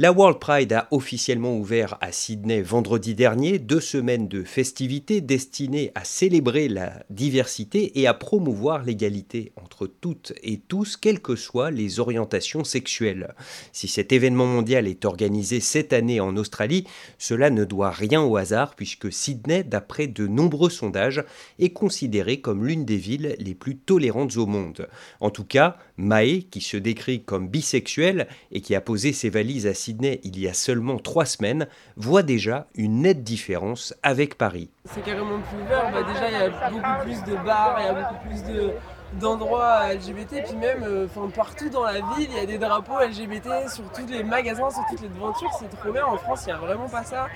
La 0.00 0.12
World 0.12 0.38
Pride 0.38 0.72
a 0.74 0.86
officiellement 0.92 1.58
ouvert 1.58 1.98
à 2.00 2.12
Sydney 2.12 2.62
vendredi 2.62 3.16
dernier 3.16 3.58
deux 3.58 3.80
semaines 3.80 4.28
de 4.28 4.44
festivités 4.44 5.20
destinées 5.20 5.90
à 5.96 6.04
célébrer 6.04 6.68
la 6.68 7.02
diversité 7.10 7.98
et 7.98 8.06
à 8.06 8.14
promouvoir 8.14 8.84
l'égalité 8.84 9.50
entre 9.56 9.88
toutes 9.88 10.34
et 10.44 10.58
tous, 10.60 10.96
quelles 10.96 11.18
que 11.18 11.34
soient 11.34 11.72
les 11.72 11.98
orientations 11.98 12.62
sexuelles. 12.62 13.34
Si 13.72 13.88
cet 13.88 14.12
événement 14.12 14.46
mondial 14.46 14.86
est 14.86 15.04
organisé 15.04 15.58
cette 15.58 15.92
année 15.92 16.20
en 16.20 16.36
Australie, 16.36 16.84
cela 17.18 17.50
ne 17.50 17.64
doit 17.64 17.90
rien 17.90 18.22
au 18.22 18.36
hasard 18.36 18.76
puisque 18.76 19.12
Sydney, 19.12 19.64
d'après 19.64 20.06
de 20.06 20.28
nombreux 20.28 20.70
sondages, 20.70 21.24
est 21.58 21.72
considérée 21.72 22.40
comme 22.40 22.64
l'une 22.64 22.84
des 22.84 22.98
villes 22.98 23.34
les 23.40 23.56
plus 23.56 23.76
tolérantes 23.76 24.36
au 24.36 24.46
monde. 24.46 24.88
En 25.18 25.30
tout 25.30 25.42
cas, 25.42 25.76
Mae, 25.96 26.44
qui 26.48 26.60
se 26.60 26.76
décrit 26.76 27.24
comme 27.24 27.48
bisexuel 27.48 28.28
et 28.52 28.60
qui 28.60 28.76
a 28.76 28.80
posé 28.80 29.12
ses 29.12 29.28
valises 29.28 29.66
à 29.66 29.74
Sydney 29.74 29.88
il 30.02 30.38
y 30.38 30.48
a 30.48 30.54
seulement 30.54 30.98
trois 30.98 31.24
semaines, 31.24 31.66
voit 31.96 32.22
déjà 32.22 32.66
une 32.74 33.02
nette 33.02 33.22
différence 33.22 33.94
avec 34.02 34.36
Paris. 34.36 34.70
C'est 34.84 35.02
carrément 35.02 35.40
plus 35.40 35.62
ouvert, 35.62 35.90
bah, 35.92 36.02
déjà 36.12 36.28
il 36.28 36.32
y 36.32 36.42
a 36.42 36.70
beaucoup 36.70 37.04
plus 37.04 37.32
de 37.32 37.36
bars, 37.44 37.78
il 37.80 37.84
y 37.84 37.88
a 37.88 37.94
beaucoup 37.94 38.28
plus 38.28 38.42
de 38.52 38.72
d'endroits 39.14 39.92
LGBT, 39.94 40.44
puis 40.44 40.56
même 40.56 40.82
euh, 40.82 41.06
partout 41.34 41.68
dans 41.68 41.84
la 41.84 41.94
ville, 41.94 42.28
il 42.30 42.36
y 42.36 42.40
a 42.40 42.46
des 42.46 42.58
drapeaux 42.58 42.98
LGBT 43.00 43.68
sur 43.68 43.84
tous 43.92 44.06
les 44.06 44.22
magasins, 44.22 44.70
sur 44.70 44.84
toutes 44.90 45.00
les 45.00 45.08
devantures, 45.08 45.50
c'est 45.58 45.68
trop 45.68 45.92
bien. 45.92 46.04
En 46.06 46.18
France, 46.18 46.42
il 46.44 46.46
n'y 46.46 46.52
a 46.52 46.58
vraiment 46.58 46.88
pas 46.88 47.04
ça. 47.04 47.26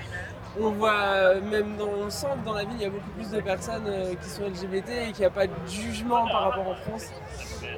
On 0.59 0.69
voit 0.69 1.35
même 1.41 1.77
dans 1.77 2.03
le 2.03 2.09
centre, 2.11 2.43
dans 2.43 2.53
la 2.53 2.63
ville, 2.63 2.75
il 2.75 2.83
y 2.83 2.85
a 2.85 2.89
beaucoup 2.89 3.09
plus 3.15 3.29
de 3.31 3.41
personnes 3.41 3.87
euh, 3.87 4.13
qui 4.13 4.29
sont 4.29 4.43
LGBT 4.43 4.89
et 4.89 5.11
qu'il 5.11 5.21
n'y 5.21 5.25
a 5.25 5.31
pas 5.31 5.47
de 5.47 5.53
jugement 5.67 6.27
par 6.27 6.43
rapport 6.43 6.67
en 6.67 6.75
France. 6.75 7.07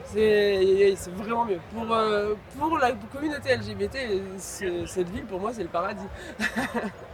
C'est 0.05 0.95
vraiment 1.13 1.45
mieux. 1.45 1.59
Pour, 1.73 1.89
euh, 1.93 2.33
pour 2.59 2.77
la 2.77 2.91
communauté 3.13 3.55
LGBT, 3.55 3.97
cette 4.37 5.09
ville, 5.09 5.25
pour 5.25 5.39
moi, 5.39 5.51
c'est 5.53 5.63
le 5.63 5.69
paradis. 5.69 6.07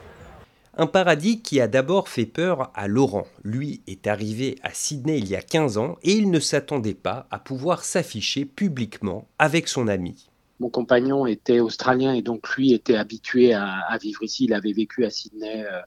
Un 0.78 0.88
paradis 0.88 1.42
qui 1.42 1.60
a 1.60 1.68
d'abord 1.68 2.08
fait 2.08 2.26
peur 2.26 2.72
à 2.76 2.88
Laurent. 2.88 3.28
Lui 3.44 3.82
est 3.88 4.08
arrivé 4.08 4.58
à 4.64 4.74
Sydney 4.74 5.18
il 5.18 5.28
y 5.28 5.36
a 5.36 5.42
15 5.42 5.78
ans 5.78 5.98
et 6.02 6.14
il 6.14 6.32
ne 6.32 6.40
s'attendait 6.40 6.94
pas 6.94 7.28
à 7.30 7.40
pouvoir 7.40 7.84
s'afficher 7.84 8.46
publiquement 8.46 9.28
avec 9.38 9.68
son 9.68 9.90
ami. 9.90 10.30
Mon 10.62 10.70
compagnon 10.70 11.26
était 11.26 11.60
australien 11.60 12.14
et 12.14 12.22
donc 12.22 12.56
lui 12.56 12.72
était 12.72 12.96
habitué 12.96 13.54
à, 13.54 13.98
vivre 14.02 14.24
ici. 14.24 14.46
Il 14.46 14.54
avait 14.54 14.72
vécu 14.72 15.04
à 15.04 15.10
Sydney 15.10 15.66
euh, 15.66 15.82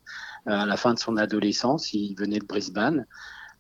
à 0.47 0.67
la 0.67 0.77
fin 0.77 0.93
de 0.93 0.99
son 0.99 1.17
adolescence. 1.17 1.95
Il 1.95 2.15
venait 2.15 2.41
de 2.41 2.45
Brisbane. 2.45 3.07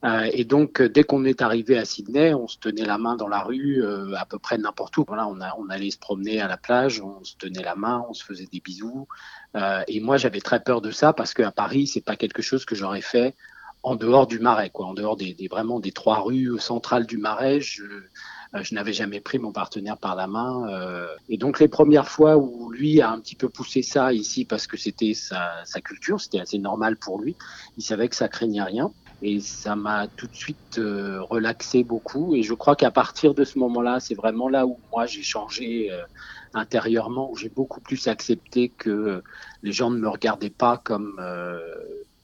Euh, 0.05 0.28
et 0.33 0.44
donc, 0.44 0.83
dès 0.83 1.02
qu'on 1.02 1.24
est 1.24 1.41
arrivé 1.41 1.78
à 1.78 1.84
Sydney, 1.84 2.34
on 2.34 2.47
se 2.47 2.58
tenait 2.58 2.84
la 2.84 2.98
main 2.98 3.16
dans 3.16 3.28
la 3.28 3.42
rue, 3.42 3.83
euh, 3.83 4.14
à 4.16 4.27
peu 4.27 4.38
près 4.38 4.58
n'importe 4.58 4.97
où. 4.98 5.05
Voilà, 5.06 5.27
on, 5.27 5.69
allait 5.70 5.91
se 5.91 5.98
promener 5.98 6.41
à 6.41 6.48
la 6.48 6.58
plage, 6.58 7.00
on 7.00 7.24
se 7.24 7.36
tenait 7.36 7.62
la 7.62 7.74
main, 7.74 8.05
on 8.08 8.12
se 8.12 8.22
faisait 8.22 8.48
des 8.52 8.60
bisous. 8.60 9.08
Euh, 9.56 9.82
et 9.88 10.00
moi, 10.00 10.19
j'avais 10.19 10.41
très 10.41 10.60
peur 10.60 10.82
de 10.82 10.91
ça 10.91 11.14
parce 11.14 11.32
qu'à 11.32 11.50
Paris, 11.50 11.86
c'est 11.86 12.02
pas 12.02 12.16
quelque 12.16 12.42
chose 12.42 12.66
que 12.66 12.75
j'aurais 12.75 13.00
fait 13.00 13.34
en 13.82 13.97
dehors 13.97 14.27
du 14.27 14.38
Marais, 14.38 14.70
quoi, 14.70 14.86
en 14.86 14.94
dehors 14.94 15.16
des, 15.16 15.36
vraiment 15.50 15.78
des 15.80 15.92
trois 15.92 16.20
rues 16.20 16.58
centrales 16.58 17.06
du 17.06 17.19
Marais. 17.19 17.60
Je, 17.60 17.84
n'avais 18.72 18.92
jamais 18.92 19.20
pris 19.20 19.38
mon 19.38 19.52
partenaire 19.52 19.98
par 19.98 20.14
la 20.14 20.27
main. 20.27 20.64
et 21.28 21.36
donc 21.38 21.58
les 21.58 21.66
premières 21.66 22.08
fois 22.08 22.36
où 22.36 22.70
lui 22.70 23.00
a 23.00 23.10
un 23.10 23.19
petit 23.19 23.34
peu 23.34 23.48
poussé 23.48 23.82
ça 23.82 24.12
ici 24.12 24.44
parce 24.44 24.69
que 24.69 24.77
c'était 24.77 25.12
sa 25.12 25.80
culture, 25.82 26.20
c'était 26.20 26.41
assez 26.41 26.58
normal 26.58 26.97
pour 26.97 27.20
lui. 27.20 27.36
Il 27.77 27.82
savait 27.82 28.08
que 28.08 28.16
ça 28.16 28.28
craignait 28.28 28.62
rien 28.62 28.92
et 29.25 29.41
ça 29.41 29.75
m'a 29.75 30.06
tout 30.06 30.27
de 30.27 30.34
suite 30.34 30.78
euh, 30.78 31.22
relaxé 31.22 31.82
beaucoup. 31.82 32.34
Et 32.34 32.43
je 32.43 32.53
crois 32.53 32.76
qu'à 32.76 32.91
partir 32.91 33.34
de 33.34 33.43
ce 33.43 33.59
moment-là, 33.59 33.99
c'est 33.99 34.15
vraiment 34.15 34.50
là 34.50 34.66
où 34.66 34.78
moi 34.93 35.06
j'ai 35.06 35.22
changé 35.22 35.91
euh, 35.91 36.03
intérieurement, 36.53 37.31
où 37.31 37.37
j'ai 37.37 37.49
beaucoup 37.49 37.81
plus 37.81 38.06
accepté 38.06 38.69
que 38.69 39.22
les 39.62 39.72
gens 39.72 39.91
ne 39.91 39.99
me 39.99 40.09
regardaient 40.09 40.50
pas 40.50 40.76
comme 40.76 41.16
euh, 41.21 41.59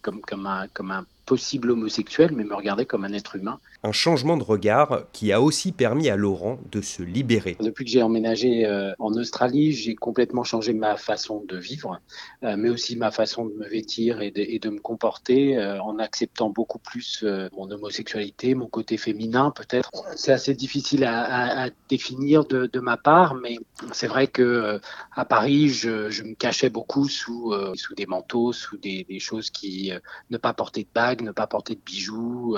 comme 0.02 0.20
comme 0.20 0.46
un 0.46 0.68
comme 0.68 0.90
un 0.90 1.06
possible 1.30 1.70
homosexuel, 1.70 2.32
mais 2.34 2.42
me 2.42 2.56
regardaient 2.56 2.86
comme 2.86 3.04
un 3.04 3.12
être 3.12 3.36
humain 3.36 3.60
un 3.82 3.92
changement 3.92 4.36
de 4.36 4.42
regard 4.42 5.04
qui 5.12 5.32
a 5.32 5.40
aussi 5.40 5.72
permis 5.72 6.10
à 6.10 6.16
Laurent 6.16 6.58
de 6.70 6.80
se 6.82 7.02
libérer. 7.02 7.56
Depuis 7.60 7.84
que 7.84 7.90
j'ai 7.90 8.02
emménagé 8.02 8.66
euh, 8.66 8.92
en 8.98 9.12
Australie, 9.14 9.72
j'ai 9.72 9.94
complètement 9.94 10.44
changé 10.44 10.74
ma 10.74 10.96
façon 10.96 11.42
de 11.48 11.56
vivre, 11.56 11.98
euh, 12.44 12.56
mais 12.58 12.68
aussi 12.68 12.96
ma 12.96 13.10
façon 13.10 13.46
de 13.46 13.54
me 13.54 13.66
vêtir 13.66 14.20
et 14.20 14.30
de, 14.30 14.70
me 14.70 14.80
comporter 14.80 15.56
euh, 15.56 15.80
en 15.82 15.98
acceptant 15.98 16.50
beaucoup 16.50 16.78
plus 16.78 17.24
mon 17.56 17.70
homosexualité, 17.70 18.54
mon 18.54 18.66
côté 18.66 18.96
féminin 18.98 19.50
peut-être. 19.50 19.90
C'est 20.14 20.32
assez 20.32 20.54
difficile 20.54 21.04
à, 21.04 21.70
définir 21.88 22.44
de, 22.44 22.80
ma 22.80 22.96
part, 22.96 23.34
mais 23.34 23.58
c'est 23.92 24.06
vrai 24.06 24.26
que 24.26 24.80
à 25.14 25.24
Paris, 25.24 25.68
je, 25.68 26.22
me 26.22 26.34
cachais 26.34 26.70
beaucoup 26.70 27.08
sous, 27.08 27.52
sous 27.74 27.94
des 27.94 28.06
manteaux, 28.06 28.52
sous 28.52 28.76
des, 28.76 29.04
des 29.04 29.18
choses 29.18 29.50
qui 29.50 29.92
ne 30.30 30.36
pas 30.36 30.52
porter 30.52 30.82
de 30.82 30.88
bagues, 30.94 31.19
ne 31.22 31.32
pas 31.32 31.46
porter 31.46 31.74
de 31.74 31.80
bijoux, 31.84 32.56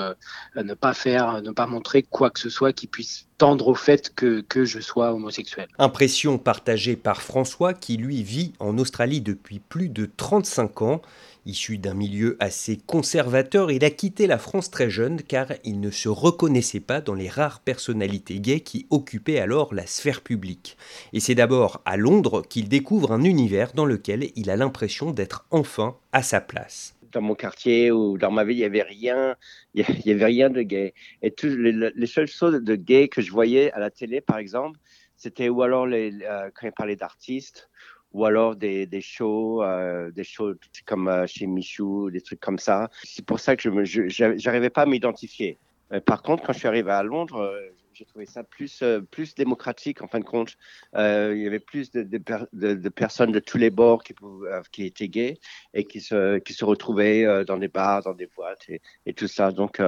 ne 0.56 0.74
pas 0.74 0.94
faire 0.94 1.42
ne 1.42 1.50
pas 1.50 1.66
montrer 1.66 2.02
quoi 2.02 2.30
que 2.30 2.40
ce 2.40 2.50
soit 2.50 2.72
qui 2.72 2.86
puisse 2.86 3.26
tendre 3.38 3.68
au 3.68 3.74
fait 3.74 4.14
que, 4.14 4.40
que 4.40 4.64
je 4.64 4.80
sois 4.80 5.12
homosexuel. 5.12 5.68
Impression 5.78 6.38
partagée 6.38 6.96
par 6.96 7.22
François 7.22 7.74
qui 7.74 7.96
lui 7.96 8.22
vit 8.22 8.52
en 8.60 8.78
Australie 8.78 9.20
depuis 9.20 9.58
plus 9.58 9.88
de 9.88 10.08
35 10.16 10.82
ans. 10.82 11.02
Issu 11.44 11.76
d'un 11.76 11.94
milieu 11.94 12.36
assez 12.38 12.76
conservateur, 12.76 13.72
il 13.72 13.84
a 13.84 13.90
quitté 13.90 14.28
la 14.28 14.38
France 14.38 14.70
très 14.70 14.90
jeune 14.90 15.20
car 15.20 15.48
il 15.64 15.80
ne 15.80 15.90
se 15.90 16.08
reconnaissait 16.08 16.78
pas 16.78 17.00
dans 17.00 17.14
les 17.14 17.28
rares 17.28 17.58
personnalités 17.58 18.38
gays 18.38 18.60
qui 18.60 18.86
occupaient 18.90 19.40
alors 19.40 19.74
la 19.74 19.86
sphère 19.86 20.20
publique. 20.20 20.76
Et 21.12 21.18
c'est 21.18 21.34
d'abord 21.34 21.80
à 21.84 21.96
Londres 21.96 22.42
qu'il 22.48 22.68
découvre 22.68 23.10
un 23.10 23.24
univers 23.24 23.72
dans 23.72 23.86
lequel 23.86 24.30
il 24.36 24.50
a 24.50 24.56
l'impression 24.56 25.10
d'être 25.10 25.44
enfin 25.50 25.96
à 26.12 26.22
sa 26.22 26.40
place 26.40 26.94
dans 27.12 27.20
mon 27.20 27.34
quartier 27.34 27.90
ou 27.90 28.18
dans 28.18 28.30
ma 28.30 28.44
ville, 28.44 28.56
il 28.56 28.60
n'y 28.60 28.66
avait 28.66 28.82
rien, 28.82 29.36
il 29.74 29.84
y 30.04 30.10
avait 30.10 30.24
rien 30.24 30.50
de 30.50 30.62
gay. 30.62 30.94
Et 31.22 31.30
tout, 31.30 31.48
les, 31.48 32.06
seules 32.06 32.26
choses 32.26 32.54
de 32.54 32.74
gay 32.74 33.08
que 33.08 33.20
je 33.20 33.30
voyais 33.30 33.72
à 33.72 33.78
la 33.78 33.90
télé, 33.90 34.20
par 34.20 34.38
exemple, 34.38 34.78
c'était 35.16 35.48
ou 35.48 35.62
alors 35.62 35.86
les, 35.86 36.12
euh, 36.22 36.50
quand 36.54 36.66
il 36.66 36.72
parlait 36.72 36.96
d'artistes, 36.96 37.70
ou 38.12 38.24
alors 38.24 38.56
des, 38.56 38.86
des 38.86 39.00
shows, 39.00 39.62
euh, 39.62 40.10
des 40.10 40.24
shows 40.24 40.54
comme 40.84 41.08
euh, 41.08 41.26
chez 41.26 41.46
Michou, 41.46 42.10
des 42.10 42.20
trucs 42.20 42.40
comme 42.40 42.58
ça. 42.58 42.90
C'est 43.04 43.24
pour 43.24 43.40
ça 43.40 43.56
que 43.56 43.84
je 43.84 44.44
n'arrivais 44.44 44.70
pas 44.70 44.82
à 44.82 44.86
m'identifier. 44.86 45.58
par 46.04 46.22
contre, 46.22 46.42
quand 46.44 46.52
je 46.52 46.58
suis 46.58 46.68
arrivé 46.68 46.90
à 46.90 47.02
Londres, 47.02 47.54
j'ai 48.02 48.06
trouvé 48.06 48.26
ça 48.26 48.42
plus, 48.42 48.82
euh, 48.82 49.00
plus 49.00 49.36
démocratique 49.36 50.02
en 50.02 50.08
fin 50.08 50.18
de 50.18 50.24
compte. 50.24 50.56
Euh, 50.96 51.34
il 51.36 51.42
y 51.42 51.46
avait 51.46 51.60
plus 51.60 51.92
de, 51.92 52.88
personnes 52.88 53.30
de 53.30 53.38
tous 53.38 53.58
les 53.58 53.70
bords 53.70 54.02
qui, 54.02 54.12
euh, 54.22 54.62
étaient 54.78 55.08
gays 55.08 55.38
et 55.72 55.84
qui 55.84 56.00
se, 56.00 56.64
retrouvaient 56.64 57.44
dans 57.44 57.58
des 57.58 57.68
bars, 57.68 58.02
dans 58.02 58.14
des 58.14 58.26
boîtes 58.26 58.68
et, 59.06 59.12
tout 59.14 59.28
ça. 59.28 59.52
Donc, 59.52 59.80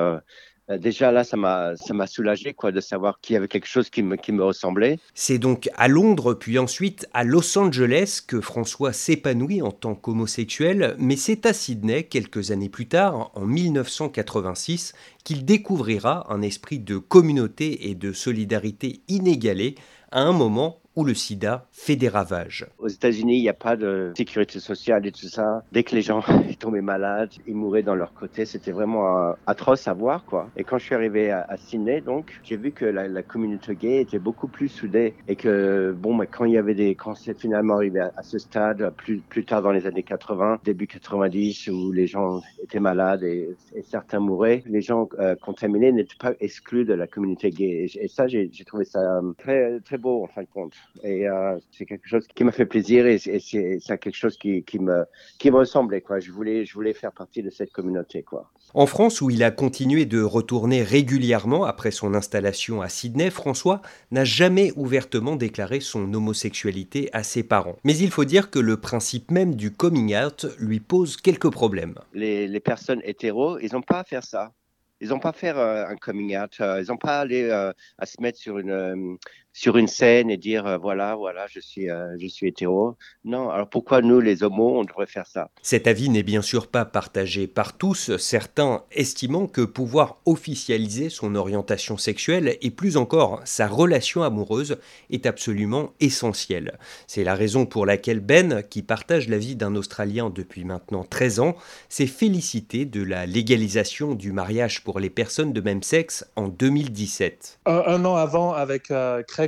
déjà 0.69 1.13
là, 1.13 1.25
ça 1.25 1.37
m'a, 1.37 1.77
ça 1.77 1.95
m'a 1.95 2.07
soulagé 2.07 2.55
quoi, 2.55 2.73
de 2.73 2.81
savoir 2.81 3.21
qu'il 3.21 3.35
y 3.35 3.37
avait 3.37 3.49
quelque 3.49 3.67
chose 3.67 3.91
qui 3.91 4.03
me, 4.03 4.17
qui 4.17 4.33
me 4.33 4.45
ressemblait. 4.45 4.99
C'est 5.15 5.39
donc 5.39 5.69
à 5.77 5.89
Londres, 5.89 6.35
puis 6.35 6.59
ensuite 6.59 7.07
à 7.13 7.25
Los 7.25 7.59
Angeles 7.59 8.23
que 8.27 8.41
François 8.41 8.93
s'épanouit 8.93 9.63
en 9.63 9.71
tant 9.71 9.95
qu'homosexuel, 9.95 10.97
mais 10.99 11.17
c'est 11.17 11.47
à 11.47 11.53
Sydney, 11.53 12.05
quelques 12.05 12.51
années 12.51 12.69
plus 12.69 12.89
tard, 12.89 13.31
en 13.35 13.45
1986, 13.47 14.95
qu'il 15.25 15.45
découvrira 15.45 16.27
un 16.33 16.43
esprit 16.43 16.79
de 16.79 16.99
communauté 16.99 17.91
et 17.91 17.95
de 17.95 18.13
solidarité 18.13 19.01
inégalé 19.09 19.75
à 20.11 20.23
un 20.23 20.33
moment 20.33 20.81
où 20.97 21.05
le 21.05 21.15
sida 21.15 21.67
fait 21.73 21.97
des 21.97 22.09
ravages. 22.09 22.67
Aux 22.79 22.89
États-Unis, 22.89 23.39
il 23.39 23.43
n'y 23.43 23.49
a 23.49 23.55
pas 23.55 23.77
de 23.77 24.13
sécurité 24.17 24.61
sociale 24.61 25.07
et 25.07 25.13
tout 25.13 25.29
ça. 25.29 25.63
Dès 25.73 25.83
que 25.83 25.95
les 25.95 26.03
gens 26.03 26.23
tombaient 26.59 26.83
malades, 26.83 27.31
ils 27.47 27.55
mouraient 27.55 27.83
dans 27.83 27.95
leur 27.95 28.15
côté. 28.15 28.45
C'était 28.45 28.71
vraiment 28.71 29.19
euh, 29.19 29.33
atroce 29.47 29.89
à 29.89 29.93
voir, 29.93 30.25
quoi. 30.25 30.51
Et 30.57 30.65
quand 30.65 30.79
je 30.79 30.85
suis 30.85 30.95
arrivé 30.95 31.31
à, 31.31 31.57
Sydney, 31.57 32.01
donc, 32.01 32.41
j'ai 32.45 32.57
vu 32.57 32.73
que 32.73 32.85
la, 32.85 33.23
communauté 33.23 33.75
gay 33.75 34.01
était 34.01 34.19
beaucoup 34.19 34.49
plus 34.49 34.69
soudée 34.69 35.15
et 35.29 35.37
que, 35.37 35.95
bon, 35.97 36.15
mais 36.15 36.27
quand 36.27 36.45
il 36.45 36.53
y 36.53 36.59
avait 36.59 36.75
des, 36.75 36.95
quand 36.95 37.15
c'est 37.15 37.39
finalement 37.39 37.75
arrivé 37.75 38.01
à, 38.01 38.23
ce 38.23 38.39
stade, 38.39 38.93
plus, 38.97 39.19
plus 39.19 39.45
tard 39.45 39.63
dans 39.63 39.73
les 39.73 39.87
années 39.87 40.03
80, 40.03 40.61
début 40.65 40.87
90, 40.87 41.69
où 41.69 41.93
les 41.93 42.07
gens 42.07 42.41
étaient 42.63 42.81
malades 42.81 43.23
et, 43.23 43.57
certains 43.83 44.21
mouraient, 44.21 44.63
les 44.67 44.81
gens 44.81 45.09
euh, 45.19 45.35
contaminés 45.37 45.93
n'étaient 45.93 46.15
pas 46.19 46.33
exclus 46.41 46.85
de 46.85 46.95
la 46.95 47.07
communauté 47.07 47.51
gay. 47.51 47.87
Et, 47.95 48.05
et 48.05 48.09
ça, 48.09 48.27
j'ai 48.27 48.51
trouvé 48.67 48.85
ça 48.85 49.01
euh, 49.01 49.33
très, 49.39 49.81
très 49.81 49.99
beau, 49.99 50.23
en 50.25 50.27
fin 50.29 50.43
de 50.43 50.49
compte. 50.53 50.75
Et 51.03 51.29
euh, 51.29 51.59
c'est 51.73 51.87
quelque 51.87 52.09
chose 52.09 52.27
qui 52.35 52.45
m'a 52.45 52.53
fait 52.53 52.67
plaisir 52.67 53.07
et, 53.07 53.19
c'est 53.19 53.81
quelque 53.99 54.15
chose 54.15 54.37
qui, 54.37 54.63
qui, 54.63 54.79
me, 54.79 55.05
qui 55.39 55.51
me 55.51 55.57
ressemblait. 55.57 56.01
Quoi. 56.01 56.21
Je, 56.21 56.31
voulais, 56.31 56.65
je 56.65 56.75
voulais 56.75 56.95
faire 56.95 57.13
partie 57.13 57.43
de 57.43 57.51
cette 57.51 57.73
communauté. 57.73 58.23
Quoi. 58.23 58.51
En 58.73 58.87
France, 58.87 59.21
où 59.21 59.31
il 59.31 59.43
a 59.43 59.51
continué 59.51 60.07
de 60.07 60.23
retourner 60.23 60.83
régulièrement 60.83 61.65
après 61.65 61.91
son 61.91 62.15
installation 62.15 62.81
à 62.81 62.89
Sydney, 62.89 63.31
François 63.31 63.83
n'a 64.11 64.25
jamais 64.25 64.73
ouvertement 64.77 65.37
déclaré 65.37 65.81
son 65.81 66.13
homosexualité 66.13 67.11
à 67.13 67.23
ses 67.23 67.43
parents. 67.43 67.77
Mais 67.85 67.97
il 67.97 68.11
faut 68.11 68.25
dire 68.25 68.51
que 68.51 68.59
le 68.59 68.77
principe 68.77 69.31
même 69.31 69.55
du 69.55 69.71
coming 69.71 70.17
out 70.17 70.47
lui 70.59 70.81
pose 70.81 71.17
quelques 71.17 71.51
problèmes. 71.51 71.95
Les, 72.15 72.49
les 72.49 72.61
personnes 72.61 73.01
hétéros, 73.05 73.59
ils 73.59 73.73
n'ont 73.73 73.83
pas 73.83 74.01
à 74.01 74.05
faire 74.05 74.25
ça. 74.25 74.53
Ils 75.01 75.09
n'ont 75.09 75.19
pas 75.19 75.31
à 75.31 75.33
faire 75.33 75.59
euh, 75.59 75.87
un 75.87 75.97
coming 75.97 76.37
out. 76.39 76.57
Euh, 76.61 76.81
ils 76.83 76.89
n'ont 76.89 76.97
pas 76.97 77.19
à 77.19 77.21
aller 77.21 77.51
à 77.51 78.07
se 78.07 78.21
mettre 78.23 78.39
sur 78.39 78.59
une, 78.59 79.19
sur 79.55 79.77
une 79.77 79.87
scène 79.87 80.31
et 80.31 80.37
dire 80.37 80.67
euh, 80.67 80.77
voilà, 80.77 81.15
voilà, 81.15 81.47
je 81.49 81.61
suis, 81.61 81.89
euh, 81.89 82.17
je 82.19 82.27
suis 82.27 82.49
hétéro. 82.49 82.97
Non, 83.25 83.51
alors 83.51 83.71
pourquoi 83.71 84.03
nous, 84.03 84.21
les 84.21 84.43
homos, 84.43 84.81
on 84.81 84.85
devrait 84.85 85.07
faire 85.07 85.27
ça? 85.27 85.49
Cet 85.63 85.87
avis 85.87 86.11
n'est 86.11 86.25
bien 86.25 86.43
sûr 86.43 86.67
pas 86.67 86.85
partagé 86.85 87.47
par 87.47 87.79
tous, 87.79 88.17
certains 88.17 88.83
estimant 88.91 89.47
que 89.47 89.61
pouvoir 89.63 90.19
officialiser 90.27 91.09
son 91.09 91.37
orientation 91.37 91.97
sexuelle 91.97 92.59
et 92.61 92.71
plus 92.71 92.97
encore 92.97 93.41
sa 93.45 93.69
relation 93.69 94.25
amoureuse 94.25 94.77
est 95.11 95.25
absolument 95.25 95.93
essentiel. 96.01 96.77
C'est 97.07 97.25
la 97.25 97.37
raison 97.37 97.65
pour 97.65 97.87
laquelle 97.87 98.21
Ben, 98.21 98.63
qui 98.63 98.83
partage 98.83 99.29
la 99.29 99.39
vie 99.39 99.55
d'un 99.55 99.77
Australien 99.77 100.31
depuis 100.31 100.65
maintenant 100.65 101.05
13 101.05 101.39
ans, 101.39 101.57
s'est 101.89 102.09
félicité 102.09 102.87
de 102.87 103.05
la 103.05 103.25
légalisation 103.25 104.15
du 104.17 104.33
mariage 104.33 104.83
pour 104.83 104.99
les 104.99 105.11
personnes 105.11 105.53
de 105.53 105.61
même 105.61 105.85
sexe 105.85 106.27
en 106.35 106.49
2017. 106.49 107.61
Un, 107.67 108.05
an 108.05 108.17
avant, 108.17 108.53
avec 108.53 108.91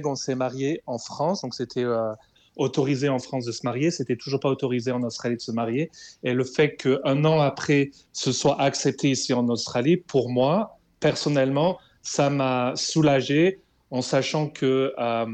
on 0.05 0.17
s'est 0.17 0.35
marié 0.35 0.83
en 0.87 0.99
France, 0.99 1.43
donc 1.43 1.55
c'était 1.55 1.85
euh, 1.85 2.13
autorisé 2.57 3.09
en 3.09 3.19
France 3.19 3.45
de 3.45 3.53
se 3.53 3.61
marier, 3.65 3.91
c'était 3.91 4.17
toujours 4.17 4.41
pas 4.41 4.49
autorisé 4.49 4.91
en 4.91 5.03
Australie 5.03 5.37
de 5.37 5.41
se 5.41 5.53
marier. 5.53 5.91
Et 6.25 6.33
le 6.33 6.45
fait 6.45 6.77
qu'un 6.77 7.25
an 7.25 7.41
après, 7.41 7.91
ce 8.13 8.33
soit 8.33 8.61
accepté 8.61 9.11
ici 9.11 9.33
en 9.33 9.49
Australie, 9.49 9.97
pour 9.97 10.31
moi, 10.31 10.79
personnellement, 11.01 11.79
ça 12.03 12.31
m'a 12.31 12.73
soulagé 12.77 13.61
en 13.91 14.03
sachant 14.03 14.49
que 14.49 14.93
euh, 14.99 15.27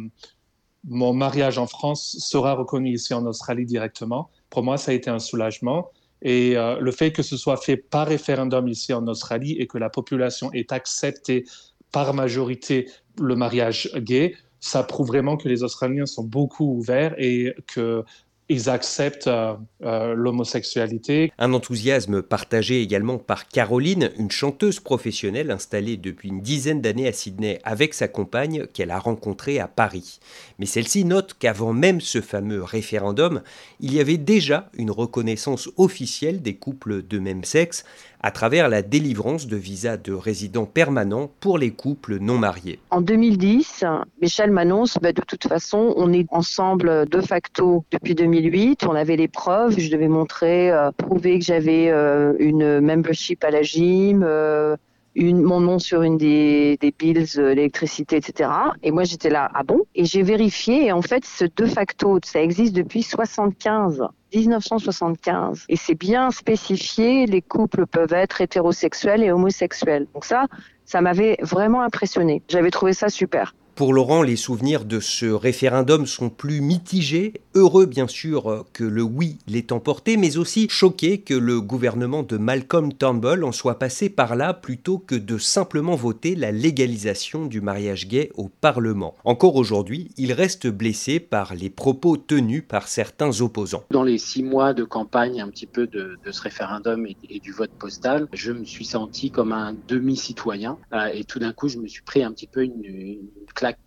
mon 0.84 1.12
mariage 1.12 1.58
en 1.58 1.66
France 1.66 2.16
sera 2.18 2.54
reconnu 2.54 2.90
ici 2.92 3.14
en 3.14 3.24
Australie 3.26 3.64
directement. 3.64 4.30
Pour 4.50 4.62
moi, 4.62 4.76
ça 4.76 4.90
a 4.90 4.94
été 4.94 5.10
un 5.10 5.18
soulagement. 5.18 5.90
Et 6.22 6.56
euh, 6.56 6.78
le 6.78 6.92
fait 6.92 7.12
que 7.12 7.22
ce 7.22 7.36
soit 7.36 7.56
fait 7.56 7.76
par 7.76 8.08
référendum 8.08 8.68
ici 8.68 8.92
en 8.92 9.06
Australie 9.06 9.56
et 9.58 9.66
que 9.66 9.78
la 9.78 9.90
population 9.90 10.52
ait 10.52 10.72
accepté 10.72 11.44
par 11.90 12.14
majorité 12.14 12.88
le 13.20 13.36
mariage 13.36 13.90
gay, 13.96 14.34
ça 14.62 14.84
prouve 14.84 15.08
vraiment 15.08 15.36
que 15.36 15.48
les 15.48 15.64
Australiens 15.64 16.06
sont 16.06 16.24
beaucoup 16.24 16.76
ouverts 16.78 17.14
et 17.18 17.54
que 17.66 18.04
ils 18.48 18.68
acceptent 18.68 19.28
euh, 19.28 19.54
euh, 19.82 20.14
l'homosexualité. 20.14 21.32
Un 21.38 21.54
enthousiasme 21.54 22.22
partagé 22.22 22.82
également 22.82 23.18
par 23.18 23.48
Caroline, 23.48 24.10
une 24.18 24.30
chanteuse 24.30 24.78
professionnelle 24.78 25.50
installée 25.50 25.96
depuis 25.96 26.28
une 26.28 26.42
dizaine 26.42 26.80
d'années 26.80 27.08
à 27.08 27.12
Sydney 27.12 27.60
avec 27.64 27.94
sa 27.94 28.08
compagne 28.08 28.66
qu'elle 28.66 28.90
a 28.90 28.98
rencontrée 28.98 29.58
à 29.58 29.68
Paris. 29.68 30.20
Mais 30.58 30.66
celle-ci 30.66 31.04
note 31.04 31.34
qu'avant 31.38 31.72
même 31.72 32.00
ce 32.00 32.20
fameux 32.20 32.62
référendum, 32.62 33.42
il 33.80 33.94
y 33.94 34.00
avait 34.00 34.18
déjà 34.18 34.70
une 34.74 34.90
reconnaissance 34.90 35.70
officielle 35.76 36.42
des 36.42 36.56
couples 36.56 37.06
de 37.06 37.18
même 37.18 37.44
sexe 37.44 37.84
à 38.22 38.30
travers 38.30 38.68
la 38.68 38.82
délivrance 38.82 39.46
de 39.46 39.56
visas 39.56 39.96
de 39.96 40.12
résidents 40.12 40.66
permanents 40.66 41.30
pour 41.40 41.58
les 41.58 41.70
couples 41.70 42.18
non 42.20 42.38
mariés. 42.38 42.78
En 42.90 43.00
2010, 43.00 43.84
Michel 44.20 44.50
m'annonce 44.50 44.98
bah, 45.02 45.12
de 45.12 45.22
toute 45.22 45.46
façon, 45.48 45.94
on 45.96 46.12
est 46.12 46.26
ensemble 46.30 47.06
de 47.08 47.20
facto 47.20 47.84
depuis 47.90 48.14
2008. 48.14 48.84
On 48.86 48.94
avait 48.94 49.16
les 49.16 49.28
preuves. 49.28 49.78
Je 49.78 49.90
devais 49.90 50.08
montrer, 50.08 50.70
euh, 50.70 50.90
prouver 50.92 51.38
que 51.38 51.44
j'avais 51.44 51.90
euh, 51.90 52.34
une 52.38 52.80
membership 52.80 53.42
à 53.44 53.50
la 53.50 53.62
gym. 53.62 54.22
Euh, 54.24 54.76
une, 55.14 55.42
mon 55.42 55.60
nom 55.60 55.78
sur 55.78 56.02
une 56.02 56.16
des, 56.16 56.76
des 56.80 56.92
bills, 56.96 57.26
l'électricité, 57.36 58.16
etc. 58.16 58.50
Et 58.82 58.90
moi, 58.90 59.04
j'étais 59.04 59.30
là, 59.30 59.50
ah 59.54 59.62
bon? 59.62 59.80
Et 59.94 60.04
j'ai 60.04 60.22
vérifié, 60.22 60.86
et 60.86 60.92
en 60.92 61.02
fait, 61.02 61.24
ce 61.24 61.44
de 61.44 61.66
facto, 61.66 62.18
ça 62.24 62.40
existe 62.40 62.74
depuis 62.74 63.02
75. 63.02 64.02
1975. 64.34 65.64
Et 65.68 65.76
c'est 65.76 65.94
bien 65.94 66.30
spécifié, 66.30 67.26
les 67.26 67.42
couples 67.42 67.86
peuvent 67.86 68.12
être 68.12 68.40
hétérosexuels 68.40 69.22
et 69.22 69.30
homosexuels. 69.30 70.06
Donc 70.14 70.24
ça, 70.24 70.46
ça 70.84 71.00
m'avait 71.00 71.36
vraiment 71.42 71.82
impressionné. 71.82 72.42
J'avais 72.48 72.70
trouvé 72.70 72.92
ça 72.92 73.08
super. 73.08 73.54
Pour 73.74 73.94
Laurent, 73.94 74.22
les 74.22 74.36
souvenirs 74.36 74.84
de 74.84 75.00
ce 75.00 75.24
référendum 75.24 76.04
sont 76.04 76.28
plus 76.28 76.60
mitigés, 76.60 77.32
heureux 77.54 77.86
bien 77.86 78.06
sûr 78.06 78.66
que 78.74 78.84
le 78.84 79.00
oui 79.02 79.38
l'ait 79.46 79.72
emporté, 79.72 80.18
mais 80.18 80.36
aussi 80.36 80.66
choqué 80.68 81.22
que 81.22 81.32
le 81.32 81.58
gouvernement 81.62 82.22
de 82.22 82.36
Malcolm 82.36 82.92
Turnbull 82.92 83.44
en 83.44 83.50
soit 83.50 83.78
passé 83.78 84.10
par 84.10 84.36
là 84.36 84.52
plutôt 84.52 84.98
que 84.98 85.14
de 85.14 85.38
simplement 85.38 85.96
voter 85.96 86.34
la 86.34 86.52
légalisation 86.52 87.46
du 87.46 87.62
mariage 87.62 88.08
gay 88.08 88.30
au 88.34 88.50
Parlement. 88.50 89.14
Encore 89.24 89.56
aujourd'hui, 89.56 90.10
il 90.18 90.34
reste 90.34 90.66
blessé 90.66 91.18
par 91.18 91.54
les 91.54 91.70
propos 91.70 92.18
tenus 92.18 92.64
par 92.68 92.88
certains 92.88 93.40
opposants. 93.40 93.84
Dans 93.90 94.04
les 94.04 94.18
six 94.18 94.42
mois 94.42 94.74
de 94.74 94.84
campagne 94.84 95.40
un 95.40 95.48
petit 95.48 95.66
peu 95.66 95.86
de, 95.86 96.18
ce 96.30 96.42
référendum 96.42 97.06
et, 97.06 97.40
du 97.40 97.52
vote 97.52 97.72
postal, 97.78 98.28
je 98.34 98.52
me 98.52 98.64
suis 98.64 98.84
senti 98.84 99.30
comme 99.30 99.52
un 99.52 99.74
demi-citoyen 99.88 100.76
euh, 100.92 101.06
et 101.06 101.24
tout 101.24 101.38
d'un 101.38 101.54
coup 101.54 101.68
je 101.68 101.78
me 101.78 101.88
suis 101.88 102.02
pris 102.02 102.22
un 102.22 102.32
petit 102.32 102.46
peu 102.46 102.62
une, 102.62 102.84
une 102.84 103.18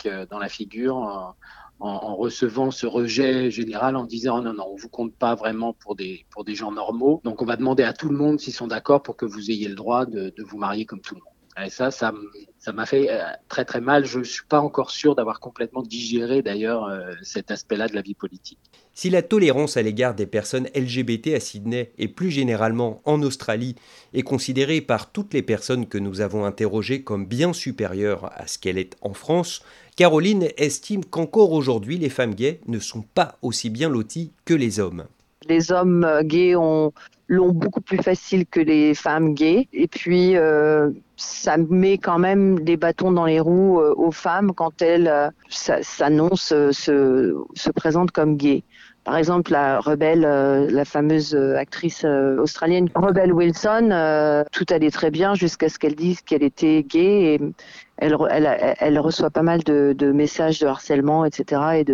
euh, 0.05 0.25
dans 0.29 0.39
la 0.39 0.49
figure 0.49 0.97
en, 1.79 2.15
recevant 2.15 2.71
ce 2.71 2.87
rejet 2.87 3.51
général 3.51 3.95
en 3.95 4.05
disant 4.05 4.41
non, 4.41 4.53
non, 4.53 4.67
on 4.71 4.75
vous 4.75 4.89
compte 4.89 5.13
pas 5.13 5.35
vraiment 5.35 5.73
pour 5.73 5.95
des, 5.95 6.25
pour 6.31 6.45
des 6.45 6.55
gens 6.55 6.71
normaux. 6.71 7.21
Donc 7.23 7.41
on 7.41 7.45
va 7.45 7.57
demander 7.57 7.83
à 7.83 7.93
tout 7.93 8.09
le 8.09 8.17
monde 8.17 8.39
s'ils 8.39 8.53
sont 8.53 8.67
d'accord 8.67 9.03
pour 9.03 9.17
que 9.17 9.25
vous 9.25 9.51
ayez 9.51 9.67
le 9.67 9.75
droit 9.75 10.05
de 10.05 10.33
vous 10.39 10.57
marier 10.57 10.85
comme 10.85 11.01
tout 11.01 11.15
le 11.15 11.21
monde. 11.21 11.34
Ça, 11.69 11.89
ça 11.89 12.11
m'a 12.73 12.85
fait 12.85 13.09
euh, 13.09 13.23
très 13.47 13.63
très 13.63 13.79
mal. 13.79 14.05
Je 14.05 14.19
ne 14.19 14.23
suis 14.23 14.43
pas 14.43 14.59
encore 14.59 14.91
sûr 14.91 15.15
d'avoir 15.15 15.39
complètement 15.39 15.83
digéré 15.83 16.41
d'ailleurs 16.41 16.85
euh, 16.85 17.13
cet 17.21 17.49
aspect-là 17.49 17.87
de 17.87 17.95
la 17.95 18.01
vie 18.01 18.13
politique. 18.13 18.59
Si 18.93 19.09
la 19.09 19.21
tolérance 19.21 19.77
à 19.77 19.81
l'égard 19.81 20.15
des 20.15 20.25
personnes 20.25 20.67
LGBT 20.75 21.35
à 21.35 21.39
Sydney 21.39 21.91
et 21.97 22.07
plus 22.07 22.31
généralement 22.31 23.01
en 23.05 23.21
Australie 23.21 23.75
est 24.13 24.21
considérée 24.21 24.81
par 24.81 25.11
toutes 25.11 25.33
les 25.33 25.41
personnes 25.41 25.87
que 25.87 25.97
nous 25.97 26.21
avons 26.21 26.45
interrogées 26.45 27.03
comme 27.03 27.25
bien 27.25 27.53
supérieure 27.53 28.31
à 28.35 28.47
ce 28.47 28.57
qu'elle 28.57 28.77
est 28.77 28.95
en 29.01 29.13
France, 29.13 29.61
Caroline 29.95 30.49
estime 30.57 31.05
qu'encore 31.05 31.51
aujourd'hui 31.51 31.97
les 31.97 32.09
femmes 32.09 32.35
gays 32.35 32.59
ne 32.67 32.79
sont 32.79 33.01
pas 33.01 33.37
aussi 33.41 33.69
bien 33.69 33.89
loties 33.89 34.31
que 34.43 34.53
les 34.53 34.79
hommes. 34.79 35.05
Les 35.47 35.71
hommes 35.71 36.03
euh, 36.03 36.23
gays 36.23 36.55
ont 36.55 36.91
l'ont 37.27 37.51
beaucoup 37.51 37.81
plus 37.81 37.97
facile 37.97 38.45
que 38.45 38.59
les 38.59 38.93
femmes 38.93 39.33
gays. 39.33 39.67
Et 39.73 39.87
puis, 39.87 40.37
euh, 40.37 40.91
ça 41.15 41.57
met 41.57 41.97
quand 41.97 42.19
même 42.19 42.59
des 42.59 42.77
bâtons 42.77 43.11
dans 43.11 43.25
les 43.25 43.39
roues 43.39 43.79
euh, 43.79 43.95
aux 43.97 44.11
femmes 44.11 44.53
quand 44.53 44.83
elles 44.83 45.31
s'annoncent, 45.49 46.71
se, 46.71 47.35
se 47.55 47.69
présentent 47.71 48.11
comme 48.11 48.37
gays. 48.37 48.63
Par 49.05 49.17
exemple, 49.17 49.51
la 49.51 49.79
Rebelle, 49.79 50.21
la 50.21 50.85
fameuse 50.85 51.35
actrice 51.35 52.05
australienne 52.05 52.89
Rebelle 52.95 53.33
Wilson, 53.33 54.45
tout 54.51 54.65
allait 54.71 54.89
très 54.89 55.11
bien 55.11 55.35
jusqu'à 55.35 55.69
ce 55.69 55.77
qu'elle 55.77 55.93
dise 55.93 56.21
qu'elle 56.21 56.41
était 56.41 56.81
gay 56.81 57.35
et 57.35 57.41
elle, 57.97 58.99
reçoit 58.99 59.29
pas 59.29 59.43
mal 59.43 59.63
de, 59.63 60.11
messages 60.11 60.59
de 60.59 60.65
harcèlement, 60.65 61.23
etc. 61.23 61.61
et 61.75 61.85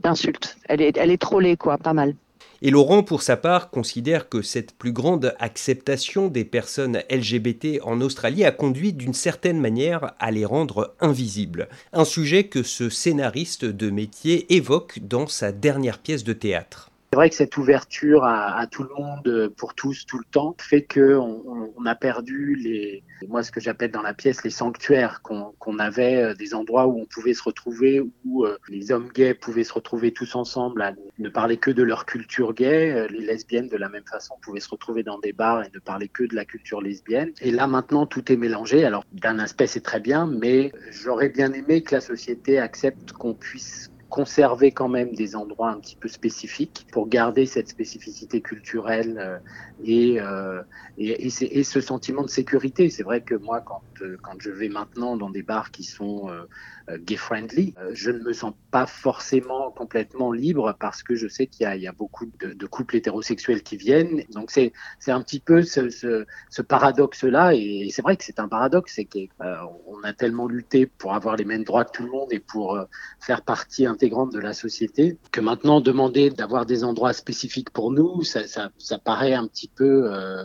d'insultes. 0.00 0.56
Elle 0.68 0.82
est, 0.82 0.96
elle 0.96 1.10
est 1.10 1.20
trollée, 1.20 1.56
quoi, 1.56 1.78
pas 1.78 1.92
mal. 1.94 2.14
Et 2.62 2.70
Laurent, 2.70 3.02
pour 3.02 3.22
sa 3.22 3.38
part, 3.38 3.70
considère 3.70 4.28
que 4.28 4.42
cette 4.42 4.72
plus 4.72 4.92
grande 4.92 5.34
acceptation 5.38 6.28
des 6.28 6.44
personnes 6.44 7.02
LGBT 7.10 7.80
en 7.82 8.02
Australie 8.02 8.44
a 8.44 8.52
conduit 8.52 8.92
d'une 8.92 9.14
certaine 9.14 9.58
manière 9.58 10.12
à 10.18 10.30
les 10.30 10.44
rendre 10.44 10.94
invisibles. 11.00 11.70
Un 11.94 12.04
sujet 12.04 12.44
que 12.44 12.62
ce 12.62 12.90
scénariste 12.90 13.64
de 13.64 13.88
métier 13.88 14.54
évoque 14.54 14.98
dans 15.00 15.26
sa 15.26 15.52
dernière 15.52 16.00
pièce 16.00 16.22
de 16.22 16.34
théâtre. 16.34 16.89
C'est 17.12 17.16
vrai 17.16 17.28
que 17.28 17.34
cette 17.34 17.56
ouverture 17.56 18.22
à, 18.22 18.64
tout 18.68 18.84
le 18.84 18.94
monde, 18.96 19.52
pour 19.56 19.74
tous, 19.74 20.06
tout 20.06 20.18
le 20.18 20.24
temps, 20.30 20.54
fait 20.60 20.82
qu'on 20.84 21.72
on, 21.76 21.84
a 21.84 21.96
perdu 21.96 22.54
les, 22.54 23.02
moi 23.26 23.42
ce 23.42 23.50
que 23.50 23.58
j'appelle 23.58 23.90
dans 23.90 24.02
la 24.02 24.14
pièce 24.14 24.44
les 24.44 24.50
sanctuaires, 24.50 25.20
qu'on 25.20 25.78
avait 25.80 26.22
euh, 26.22 26.34
des 26.34 26.54
endroits 26.54 26.86
où 26.86 27.00
on 27.00 27.06
pouvait 27.06 27.34
se 27.34 27.42
retrouver, 27.42 28.00
où 28.24 28.44
euh, 28.44 28.56
les 28.68 28.92
hommes 28.92 29.08
gays 29.12 29.34
pouvaient 29.34 29.64
se 29.64 29.72
retrouver 29.72 30.12
tous 30.12 30.36
ensemble, 30.36 30.82
à 30.82 30.92
ne 31.18 31.28
parler 31.28 31.56
que 31.56 31.72
de 31.72 31.82
leur 31.82 32.06
culture 32.06 32.54
gay, 32.54 32.92
euh, 32.92 33.08
les 33.08 33.26
lesbiennes 33.26 33.68
de 33.68 33.76
la 33.76 33.88
même 33.88 34.06
façon 34.08 34.36
pouvaient 34.40 34.60
se 34.60 34.70
retrouver 34.70 35.02
dans 35.02 35.18
des 35.18 35.32
bars 35.32 35.64
et 35.64 35.70
ne 35.74 35.80
parler 35.80 36.06
que 36.06 36.22
de 36.22 36.36
la 36.36 36.44
culture 36.44 36.80
lesbienne. 36.80 37.32
Et 37.40 37.50
là 37.50 37.66
maintenant 37.66 38.06
tout 38.06 38.30
est 38.30 38.36
mélangé. 38.36 38.84
Alors 38.84 39.02
d'un 39.14 39.40
aspect 39.40 39.66
c'est 39.66 39.80
très 39.80 39.98
bien, 39.98 40.28
mais 40.28 40.70
j'aurais 40.92 41.30
bien 41.30 41.52
aimé 41.54 41.82
que 41.82 41.92
la 41.92 42.00
société 42.00 42.60
accepte 42.60 43.10
qu'on 43.10 43.34
puisse 43.34 43.90
conserver 44.10 44.72
quand 44.72 44.88
même 44.88 45.14
des 45.14 45.36
endroits 45.36 45.70
un 45.70 45.78
petit 45.78 45.96
peu 45.96 46.08
spécifiques 46.08 46.86
pour 46.92 47.08
garder 47.08 47.46
cette 47.46 47.68
spécificité 47.68 48.42
culturelle 48.42 49.16
euh, 49.18 49.38
et, 49.84 50.20
euh, 50.20 50.62
et, 50.98 51.28
et, 51.28 51.64
ce 51.64 51.80
sentiment 51.80 52.22
de 52.22 52.28
sécurité. 52.28 52.90
C'est 52.90 53.04
vrai 53.04 53.22
que 53.22 53.36
moi, 53.36 53.60
quand, 53.60 53.82
euh, 54.02 54.18
quand 54.20 54.34
je 54.40 54.50
vais 54.50 54.68
maintenant 54.68 55.16
dans 55.16 55.30
des 55.30 55.42
bars 55.42 55.70
qui 55.70 55.84
sont 55.84 56.28
gay-friendly, 56.98 57.74
je 57.92 58.10
ne 58.10 58.18
me 58.20 58.32
sens 58.32 58.52
pas 58.70 58.86
forcément 58.86 59.70
complètement 59.70 60.32
libre 60.32 60.76
parce 60.78 61.02
que 61.02 61.14
je 61.14 61.28
sais 61.28 61.46
qu'il 61.46 61.66
y, 61.66 61.86
a 61.86 61.92
beaucoup 61.92 62.26
de, 62.26 62.66
couples 62.66 62.96
hétérosexuels 62.96 63.62
qui 63.62 63.76
viennent. 63.76 64.24
Donc 64.32 64.50
c'est 64.50 64.72
un 65.08 65.22
petit 65.22 65.40
peu 65.40 65.62
ce, 65.62 65.88
ce, 65.90 66.62
paradoxe-là. 66.62 67.54
Et, 67.54 67.88
c'est 67.90 68.02
vrai 68.02 68.16
que 68.16 68.24
c'est 68.24 68.38
un 68.38 68.48
paradoxe, 68.48 68.94
c'est 68.94 69.06
qu'on 69.06 70.02
a 70.02 70.12
tellement 70.12 70.46
lutté 70.46 70.86
pour 70.86 71.14
avoir 71.14 71.36
les 71.36 71.44
mêmes 71.44 71.64
droits 71.64 71.84
que 71.84 71.92
tout 71.92 72.04
le 72.04 72.10
monde 72.10 72.32
et 72.32 72.40
pour 72.40 72.78
faire 73.18 73.42
partie 73.42 73.86
intégrante 73.86 74.32
de 74.32 74.38
la 74.38 74.52
société, 74.52 75.18
que 75.32 75.40
maintenant 75.40 75.80
demander 75.80 76.30
d'avoir 76.30 76.66
des 76.66 76.84
endroits 76.84 77.12
spécifiques 77.12 77.70
pour 77.70 77.92
nous, 77.92 78.22
ça, 78.22 78.46
ça, 78.46 78.98
paraît 78.98 79.34
un 79.34 79.46
petit 79.46 79.68
peu 79.68 80.12
euh, 80.12 80.44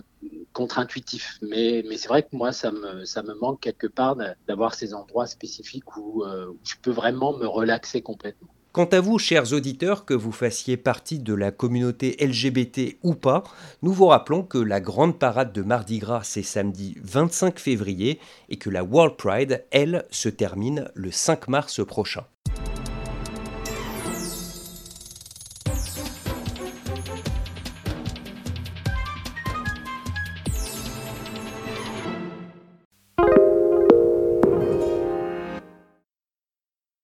contre-intuitif. 0.55 1.37
Mais, 1.43 1.83
c'est 1.97 2.07
vrai 2.07 2.23
que 2.23 2.35
moi, 2.35 2.51
ça 2.51 2.71
me, 2.71 3.39
manque 3.39 3.59
quelque 3.59 3.87
part 3.87 4.15
d'avoir 4.47 4.73
ces 4.73 4.95
endroits 4.95 5.27
spécifiques 5.27 5.95
où, 5.97 6.23
où 6.23 6.57
je 6.63 6.75
peux 6.81 6.91
vraiment 6.91 7.37
me 7.37 7.45
relaxer 7.45 8.01
complètement. 8.01 8.49
Quant 8.75 8.89
à 8.91 8.99
vous, 8.99 9.17
chers 9.19 9.53
auditeurs, 9.53 10.03
que 10.03 10.13
vous 10.13 10.33
fassiez 10.33 10.75
partie 10.75 11.19
de 11.19 11.33
la 11.33 11.51
communauté 11.51 12.17
LGBT 12.19 12.97
ou 13.03 13.13
pas, 13.15 13.43
nous 13.81 13.93
vous 13.93 14.07
rappelons 14.07 14.43
que 14.43 14.57
la 14.57 14.81
grande 14.81 15.17
parade 15.17 15.53
de 15.53 15.61
Mardi 15.61 15.99
Gras, 15.99 16.23
c'est 16.25 16.43
samedi 16.43 16.97
25 17.01 17.57
février 17.57 18.19
et 18.49 18.57
que 18.57 18.69
la 18.69 18.83
World 18.83 19.15
Pride, 19.15 19.63
elle, 19.71 20.05
se 20.11 20.27
termine 20.27 20.91
le 20.93 21.09
5 21.09 21.47
mars 21.47 21.85
prochain. 21.85 22.25